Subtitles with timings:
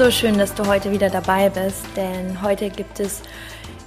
[0.00, 3.20] So schön, dass du heute wieder dabei bist, denn heute gibt es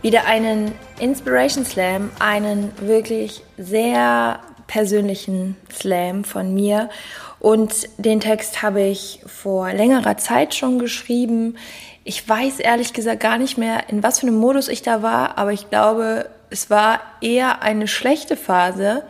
[0.04, 6.92] wieder einen Inspiration Slam, einen wirklich sehr persönlichen Slam von mir.
[7.40, 11.58] Und den Text habe ich vor längerer Zeit schon geschrieben.
[12.04, 15.40] Ich weiß ehrlich gesagt gar nicht mehr, in was für einem Modus ich da war,
[15.40, 19.02] aber ich glaube, es war eher eine schlechte Phase,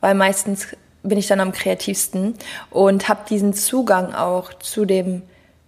[0.00, 0.66] weil meistens
[1.04, 2.34] bin ich dann am kreativsten
[2.70, 5.22] und habe diesen Zugang auch zu dem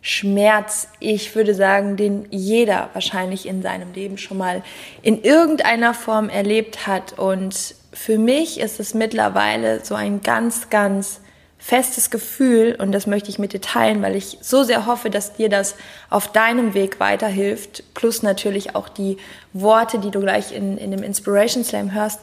[0.08, 4.62] Schmerz, ich würde sagen, den jeder wahrscheinlich in seinem Leben schon mal
[5.02, 7.18] in irgendeiner Form erlebt hat.
[7.18, 11.20] Und für mich ist es mittlerweile so ein ganz, ganz
[11.58, 15.32] festes Gefühl und das möchte ich mit dir teilen, weil ich so sehr hoffe, dass
[15.32, 15.74] dir das
[16.08, 19.16] auf deinem Weg weiterhilft, plus natürlich auch die
[19.52, 22.20] Worte, die du gleich in, in dem Inspiration Slam hörst.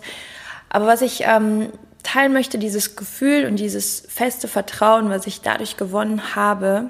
[0.70, 1.68] Aber was ich ähm,
[2.02, 6.90] teilen möchte, dieses Gefühl und dieses feste Vertrauen, was ich dadurch gewonnen habe,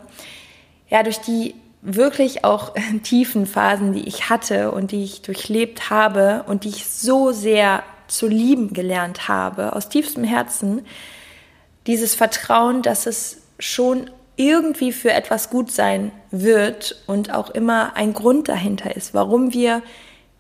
[0.89, 6.44] ja, durch die wirklich auch tiefen Phasen, die ich hatte und die ich durchlebt habe
[6.48, 10.86] und die ich so sehr zu lieben gelernt habe, aus tiefstem Herzen,
[11.88, 18.14] dieses Vertrauen, dass es schon irgendwie für etwas gut sein wird und auch immer ein
[18.14, 19.81] Grund dahinter ist, warum wir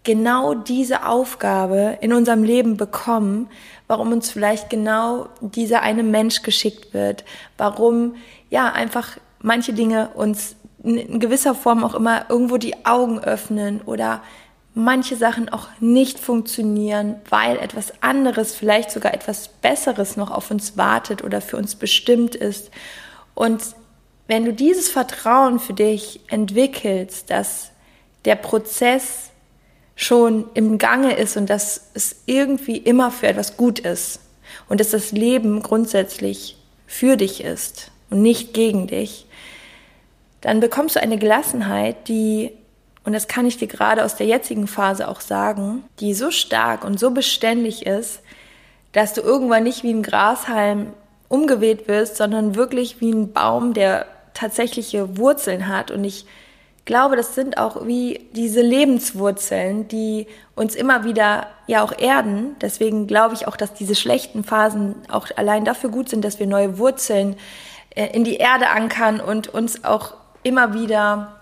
[0.03, 3.49] genau diese Aufgabe in unserem Leben bekommen,
[3.87, 7.23] warum uns vielleicht genau dieser eine Mensch geschickt wird,
[7.57, 8.15] warum
[8.49, 14.21] ja einfach manche Dinge uns in gewisser Form auch immer irgendwo die Augen öffnen oder
[14.73, 20.77] manche Sachen auch nicht funktionieren, weil etwas anderes, vielleicht sogar etwas Besseres noch auf uns
[20.77, 22.71] wartet oder für uns bestimmt ist.
[23.35, 23.61] Und
[24.27, 27.71] wenn du dieses Vertrauen für dich entwickelst, dass
[28.25, 29.29] der Prozess
[29.95, 34.21] schon im Gange ist und dass es irgendwie immer für etwas gut ist
[34.69, 36.57] und dass das Leben grundsätzlich
[36.87, 39.25] für dich ist und nicht gegen dich,
[40.41, 42.51] dann bekommst du eine Gelassenheit, die,
[43.03, 46.83] und das kann ich dir gerade aus der jetzigen Phase auch sagen, die so stark
[46.83, 48.21] und so beständig ist,
[48.91, 50.93] dass du irgendwann nicht wie ein Grashalm
[51.27, 55.89] umgeweht wirst, sondern wirklich wie ein Baum, der tatsächliche Wurzeln hat.
[55.89, 56.27] Und ich
[56.85, 62.57] glaube, das sind auch wie diese Lebenswurzeln, die uns immer wieder ja auch erden.
[62.61, 66.45] Deswegen glaube ich auch, dass diese schlechten Phasen auch allein dafür gut sind, dass wir
[66.45, 67.37] neue Wurzeln
[67.95, 71.41] in die Erde ankern und uns auch immer wieder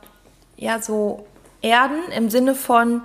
[0.57, 1.25] ja so
[1.61, 3.01] erden im Sinne von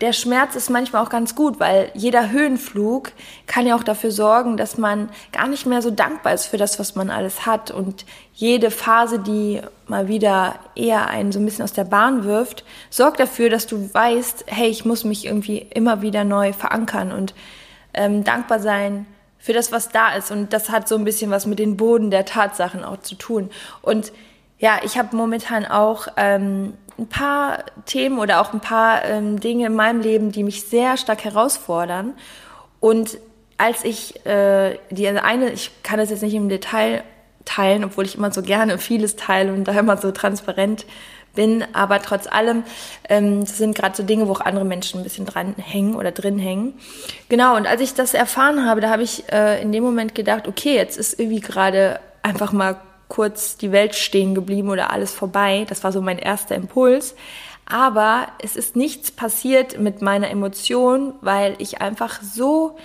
[0.00, 3.12] der Schmerz ist manchmal auch ganz gut, weil jeder Höhenflug
[3.46, 6.78] kann ja auch dafür sorgen, dass man gar nicht mehr so dankbar ist für das,
[6.78, 7.70] was man alles hat.
[7.70, 8.04] Und
[8.34, 13.20] jede Phase, die mal wieder eher einen so ein bisschen aus der Bahn wirft, sorgt
[13.20, 17.32] dafür, dass du weißt, hey, ich muss mich irgendwie immer wieder neu verankern und
[17.94, 19.06] ähm, dankbar sein
[19.44, 20.30] für das, was da ist.
[20.30, 23.50] Und das hat so ein bisschen was mit den Boden der Tatsachen auch zu tun.
[23.82, 24.10] Und
[24.58, 29.66] ja, ich habe momentan auch ähm, ein paar Themen oder auch ein paar ähm, Dinge
[29.66, 32.14] in meinem Leben, die mich sehr stark herausfordern.
[32.80, 33.18] Und
[33.58, 37.04] als ich äh, die eine, ich kann das jetzt nicht im Detail
[37.44, 40.86] teilen, obwohl ich immer so gerne vieles teile und da immer so transparent
[41.34, 42.64] bin, aber trotz allem
[43.08, 46.12] ähm, das sind gerade so Dinge, wo auch andere Menschen ein bisschen dran hängen oder
[46.12, 46.74] drin hängen.
[47.28, 50.48] Genau, und als ich das erfahren habe, da habe ich äh, in dem Moment gedacht,
[50.48, 52.76] okay, jetzt ist irgendwie gerade einfach mal
[53.08, 55.66] kurz die Welt stehen geblieben oder alles vorbei.
[55.68, 57.14] Das war so mein erster Impuls.
[57.66, 62.76] Aber es ist nichts passiert mit meiner Emotion, weil ich einfach so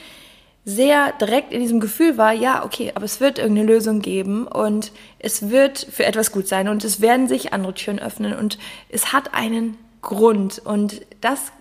[0.70, 4.92] sehr direkt in diesem Gefühl war, ja, okay, aber es wird irgendeine Lösung geben und
[5.18, 9.12] es wird für etwas gut sein und es werden sich andere Türen öffnen und es
[9.12, 10.62] hat einen Grund.
[10.64, 11.52] Und das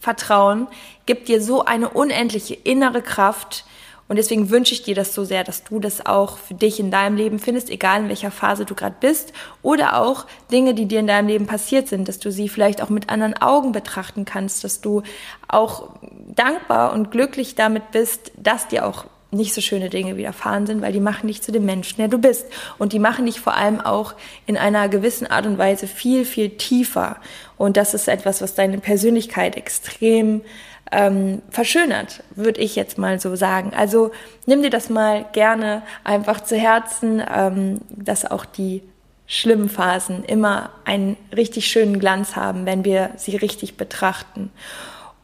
[0.00, 0.66] Vertrauen
[1.06, 3.64] gibt dir so eine unendliche innere Kraft,
[4.08, 6.90] und deswegen wünsche ich dir das so sehr, dass du das auch für dich in
[6.90, 9.34] deinem Leben findest, egal in welcher Phase du gerade bist.
[9.62, 12.88] Oder auch Dinge, die dir in deinem Leben passiert sind, dass du sie vielleicht auch
[12.88, 15.02] mit anderen Augen betrachten kannst, dass du
[15.46, 15.90] auch
[16.34, 20.92] dankbar und glücklich damit bist, dass dir auch nicht so schöne Dinge widerfahren sind, weil
[20.92, 22.46] die machen dich zu dem Menschen, der du bist.
[22.78, 24.14] Und die machen dich vor allem auch
[24.46, 27.16] in einer gewissen Art und Weise viel, viel tiefer.
[27.56, 30.42] Und das ist etwas, was deine Persönlichkeit extrem
[30.90, 33.72] ähm, verschönert, würde ich jetzt mal so sagen.
[33.76, 34.12] Also
[34.46, 38.82] nimm dir das mal gerne einfach zu Herzen, ähm, dass auch die
[39.26, 44.50] schlimmen Phasen immer einen richtig schönen Glanz haben, wenn wir sie richtig betrachten.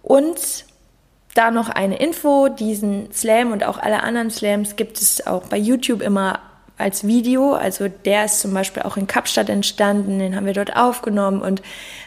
[0.02, 0.66] Und
[1.34, 5.56] da noch eine Info, diesen Slam und auch alle anderen Slams gibt es auch bei
[5.56, 6.40] YouTube immer
[6.76, 7.52] als Video.
[7.52, 11.62] Also der ist zum Beispiel auch in Kapstadt entstanden, den haben wir dort aufgenommen und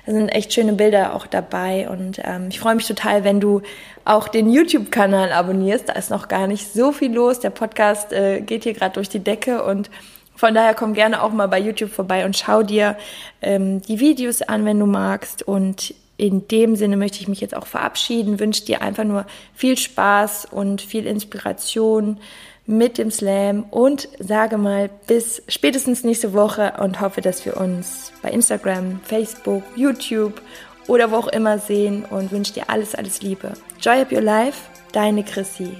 [0.06, 1.90] da sind echt schöne Bilder auch dabei.
[1.90, 3.62] Und ähm, ich freue mich total, wenn du
[4.06, 5.90] auch den YouTube-Kanal abonnierst.
[5.90, 7.40] Da ist noch gar nicht so viel los.
[7.40, 9.90] Der Podcast äh, geht hier gerade durch die Decke und
[10.36, 12.96] von daher komm gerne auch mal bei YouTube vorbei und schau dir
[13.42, 15.44] ähm, die Videos an, wenn du magst.
[15.44, 19.78] Und in dem Sinne möchte ich mich jetzt auch verabschieden, wünsche dir einfach nur viel
[19.78, 22.20] Spaß und viel Inspiration
[22.66, 28.12] mit dem Slam und sage mal bis spätestens nächste Woche und hoffe, dass wir uns
[28.22, 30.42] bei Instagram, Facebook, YouTube
[30.88, 33.54] oder wo auch immer sehen und wünsche dir alles, alles Liebe.
[33.80, 34.60] Joy up your life,
[34.92, 35.78] deine Chrissy.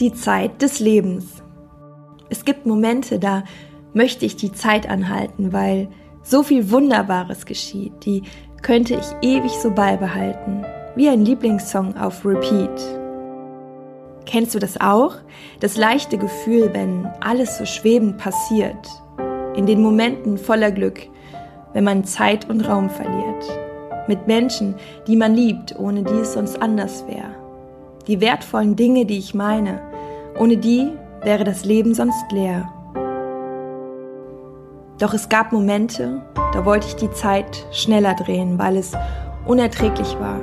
[0.00, 1.42] Die Zeit des Lebens.
[2.30, 3.44] Es gibt Momente, da
[3.94, 5.88] möchte ich die Zeit anhalten, weil
[6.22, 7.92] so viel Wunderbares geschieht.
[8.04, 8.22] Die
[8.62, 10.64] könnte ich ewig so beibehalten,
[10.94, 12.70] wie ein Lieblingssong auf Repeat.
[14.26, 15.14] Kennst du das auch?
[15.60, 18.86] Das leichte Gefühl, wenn alles so schwebend passiert,
[19.56, 21.00] in den Momenten voller Glück,
[21.72, 23.58] wenn man Zeit und Raum verliert,
[24.06, 24.74] mit Menschen,
[25.06, 27.34] die man liebt, ohne die es sonst anders wäre.
[28.06, 29.80] Die wertvollen Dinge, die ich meine,
[30.38, 30.92] ohne die
[31.22, 32.72] wäre das Leben sonst leer.
[34.98, 36.22] Doch es gab Momente,
[36.52, 38.92] da wollte ich die Zeit schneller drehen, weil es
[39.46, 40.40] unerträglich war.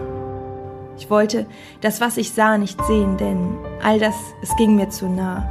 [0.98, 1.46] Ich wollte
[1.82, 5.50] das, was ich sah, nicht sehen, denn all das, es ging mir zu nah.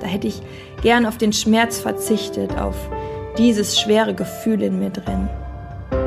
[0.00, 0.42] Da hätte ich
[0.82, 2.76] gern auf den Schmerz verzichtet, auf
[3.38, 5.28] dieses schwere Gefühl in mir drin.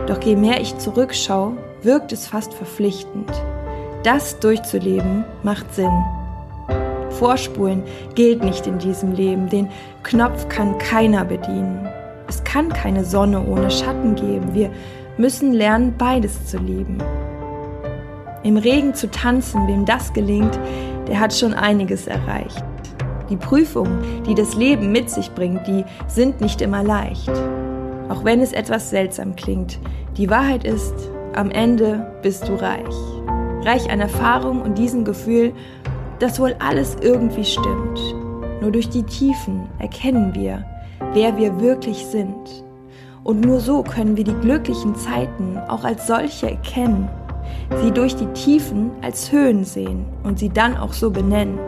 [0.07, 3.31] Doch je mehr ich zurückschaue, wirkt es fast verpflichtend.
[4.03, 6.03] Das durchzuleben macht Sinn.
[7.13, 7.83] Vorspulen
[8.15, 9.50] gilt nicht in diesem Leben.
[9.50, 9.69] Den
[10.04, 11.88] Knopf kann keiner bedienen.
[12.27, 14.54] Es kann keine Sonne ohne Schatten geben.
[14.54, 14.69] Wir
[15.18, 16.98] müssen lernen, beides zu lieben.
[18.44, 20.60] Im Regen zu tanzen, wem das gelingt,
[21.07, 22.63] der hat schon einiges erreicht.
[23.30, 27.31] Die Prüfungen, die das Leben mit sich bringt, die sind nicht immer leicht.
[28.10, 29.80] Auch wenn es etwas seltsam klingt,
[30.18, 30.94] die Wahrheit ist,
[31.33, 32.95] am Ende bist du reich.
[33.65, 35.54] Reich an Erfahrung und diesem Gefühl,
[36.23, 37.99] dass wohl alles irgendwie stimmt.
[38.61, 40.63] Nur durch die Tiefen erkennen wir,
[41.11, 42.63] wer wir wirklich sind.
[43.25, 47.09] Und nur so können wir die glücklichen Zeiten auch als solche erkennen,
[47.81, 51.59] sie durch die Tiefen als Höhen sehen und sie dann auch so benennen.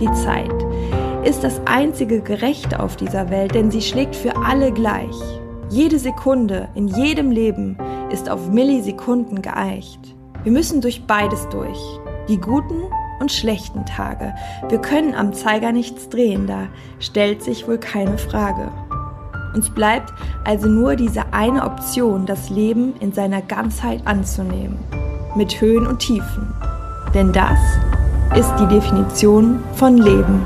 [0.00, 0.52] Die Zeit
[1.22, 5.14] ist das einzige Gerechte auf dieser Welt, denn sie schlägt für alle gleich.
[5.70, 7.78] Jede Sekunde in jedem Leben
[8.10, 10.00] ist auf Millisekunden geeicht.
[10.42, 12.82] Wir müssen durch beides durch die guten
[13.20, 14.34] und schlechten Tage.
[14.68, 16.68] Wir können am Zeiger nichts drehen, da
[17.00, 18.70] stellt sich wohl keine Frage.
[19.54, 20.12] Uns bleibt
[20.44, 24.78] also nur diese eine Option, das Leben in seiner Ganzheit anzunehmen,
[25.34, 26.52] mit Höhen und Tiefen.
[27.14, 27.58] Denn das
[28.36, 30.44] ist die Definition von Leben.